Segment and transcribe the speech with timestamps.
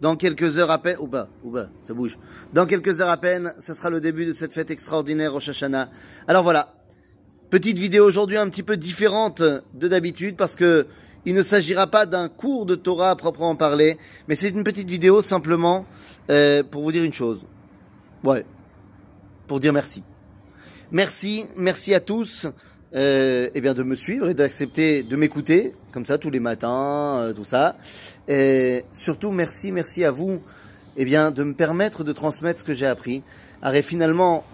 [0.00, 2.18] Dans quelques heures à peine, ou pas, ou pas, ça bouge.
[2.52, 5.90] Dans quelques heures à peine, ce sera le début de cette fête extraordinaire Rosh Hashanah.
[6.28, 6.74] Alors voilà,
[7.50, 10.86] petite vidéo aujourd'hui un petit peu différente de d'habitude parce que
[11.24, 13.98] il ne s'agira pas d'un cours de Torah à proprement parler,
[14.28, 15.84] mais c'est une petite vidéo simplement
[16.30, 17.40] euh, pour vous dire une chose.
[18.22, 18.46] Ouais,
[19.46, 20.04] pour dire merci.
[20.92, 22.46] Merci, merci à tous
[22.94, 27.18] euh, eh bien de me suivre et d'accepter de m'écouter comme ça tous les matins,
[27.18, 27.76] euh, tout ça.
[28.28, 30.40] Et surtout merci, merci à vous,
[30.96, 33.22] eh bien de me permettre de transmettre ce que j'ai appris.
[33.62, 34.44] Arrête finalement,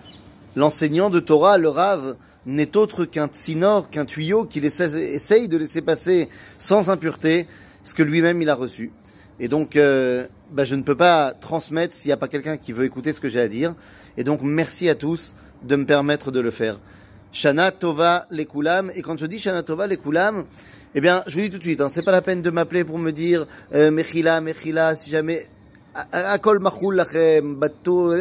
[0.56, 2.16] l'enseignant de Torah, le Rav,
[2.46, 6.28] n'est autre qu'un tsinor, qu'un tuyau qu'il essaye de laisser passer
[6.58, 7.46] sans impureté
[7.84, 8.92] ce que lui-même il a reçu.
[9.40, 12.72] Et donc, euh, bah, je ne peux pas transmettre s'il n'y a pas quelqu'un qui
[12.72, 13.74] veut écouter ce que j'ai à dire.
[14.16, 16.78] Et donc, merci à tous de me permettre de le faire.
[17.34, 18.90] Shana Tova Lekulam.
[18.94, 20.44] Et quand je dis Shana Tova Lekulam,
[20.94, 22.84] eh bien, je vous dis tout de suite, hein, c'est pas la peine de m'appeler
[22.84, 25.48] pour me dire euh, Mechila, Mechila, si jamais.
[26.12, 28.14] Akol Machul Lachem, Batou.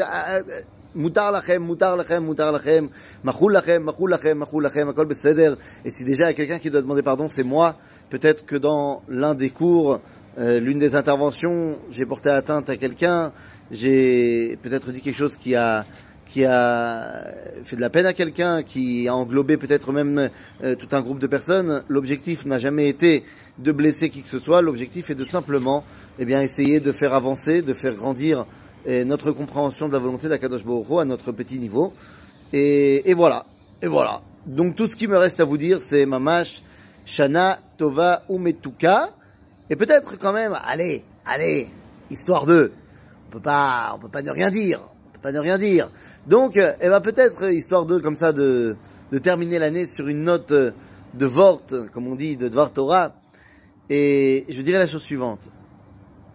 [0.95, 2.89] Mutar lachem, mutar lachem, mutar lachem,
[3.23, 5.55] machul lachem, machul lachem, machul lachem, akol beseder.
[5.83, 7.77] Et si déjà il y a quelqu'un qui doit demander pardon, c'est moi.
[8.11, 10.01] Peut-être que dans l'un des cours,
[10.37, 13.31] euh, l'une des interventions, j'ai porté atteinte à quelqu'un,
[13.71, 15.83] j'ai peut-être dit quelque chose qui a
[16.25, 17.25] qui a
[17.63, 20.29] fait de la peine à quelqu'un, qui a englobé peut-être même
[20.63, 21.83] euh, tout un groupe de personnes.
[21.89, 23.23] L'objectif n'a jamais été
[23.59, 24.61] de blesser qui que ce soit.
[24.61, 25.83] L'objectif est de simplement,
[26.19, 28.45] eh bien, essayer de faire avancer, de faire grandir
[28.85, 31.93] eh, notre compréhension de la volonté d'Akadosh Baruch à notre petit niveau.
[32.51, 33.45] Et, et, voilà.
[33.81, 34.21] Et voilà.
[34.45, 36.63] Donc tout ce qui me reste à vous dire, c'est Mamash,
[37.05, 39.11] Shana, Tova, Umetuka.
[39.69, 41.67] Et peut-être quand même, allez, allez,
[42.09, 42.71] histoire de,
[43.27, 44.81] on peut pas, on peut pas ne rien dire.
[45.23, 45.89] Pas ne rien dire.
[46.27, 48.75] Donc, elle eh ben, peut-être, histoire de, comme ça, de,
[49.23, 51.61] terminer l'année sur une note de Vort,
[51.93, 53.15] comme on dit, de Dvar Torah.
[53.89, 55.49] Et je dirais la chose suivante.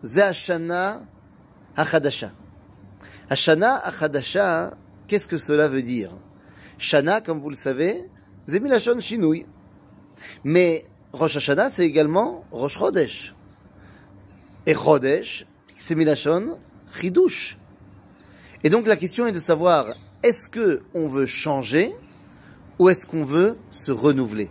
[0.03, 1.03] Zehashana
[1.77, 2.33] Achadasha.
[3.29, 4.75] Hashana Achadasha,
[5.07, 6.11] qu'est-ce que cela veut dire?
[6.79, 8.09] Shana, comme vous le savez,
[8.47, 9.45] Zemilashon Shinui.
[10.45, 13.35] Mais Rosh Hashanah, c'est également Rosh Chodesh.
[14.65, 16.59] Et Chodesh, c'est Milashon
[16.99, 17.59] Chidush.
[18.65, 21.93] Et donc la question est de savoir, est-ce que on veut changer
[22.79, 24.51] ou est-ce qu'on veut se renouveler?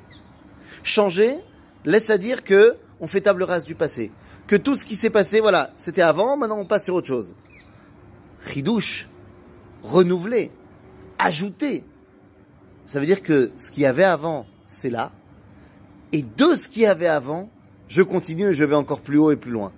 [0.83, 1.35] Changer
[1.83, 4.11] laisse à dire que on fait table rase du passé,
[4.47, 7.33] que tout ce qui s'est passé, voilà, c'était avant, maintenant on passe sur autre chose.
[8.41, 9.09] Ridouche,
[9.83, 10.51] renouveler,
[11.19, 11.83] ajouter.
[12.85, 15.11] Ça veut dire que ce qu'il y avait avant, c'est là.
[16.13, 17.49] Et de ce qu'il y avait avant,
[17.89, 19.73] je continue et je vais encore plus haut et plus loin.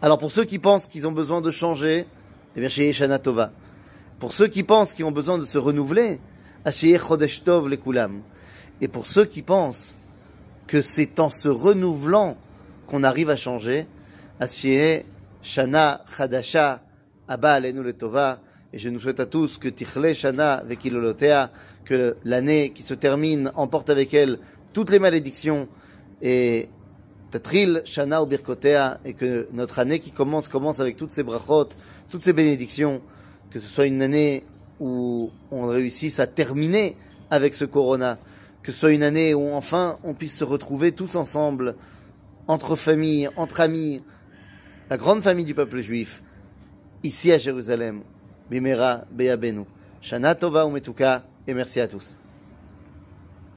[0.00, 2.06] Alors pour ceux qui pensent qu'ils ont besoin de changer,
[2.56, 2.92] eh bien, chez
[3.22, 3.52] Tova.
[4.18, 6.20] Pour ceux qui pensent qu'ils ont besoin de se renouveler,
[6.70, 8.22] chez Chodesh Tov le Kulam.
[8.80, 9.96] Et pour ceux qui pensent
[10.66, 12.36] que c'est en se renouvelant
[12.86, 13.86] qu'on arrive à changer,
[14.48, 15.06] chez
[15.42, 16.82] Shana Chadasha
[17.28, 18.40] Abba Alenu le Tova.
[18.72, 21.50] Et je nous souhaite à tous que Tichle Shana Vekilolotea,
[21.84, 24.38] que l'année qui se termine emporte avec elle
[24.72, 25.68] toutes les malédictions
[26.22, 26.68] et
[27.32, 31.68] Tatril Shana ou Birkotea, et que notre année qui commence commence avec toutes ces brachot,
[32.10, 33.00] toutes ces bénédictions,
[33.50, 34.44] que ce soit une année
[34.80, 36.94] où on réussisse à terminer
[37.30, 38.18] avec ce corona,
[38.62, 41.74] que ce soit une année où enfin on puisse se retrouver tous ensemble,
[42.48, 44.02] entre familles, entre amis,
[44.90, 46.22] la grande famille du peuple juif,
[47.02, 48.02] ici à Jérusalem.
[48.50, 49.64] Bimera Beyabenu.
[50.02, 52.21] Shana Tova Umetuka, et merci à tous.